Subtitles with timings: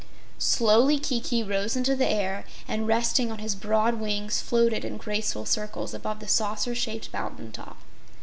[0.39, 5.45] Slowly Kiki rose into the air, and resting on his broad wings, floated in graceful
[5.45, 7.77] circles above the saucer shaped mountain top.